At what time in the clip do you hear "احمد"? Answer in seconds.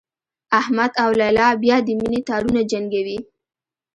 0.59-0.91